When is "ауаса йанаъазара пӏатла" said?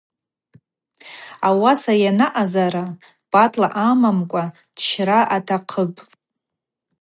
1.47-3.67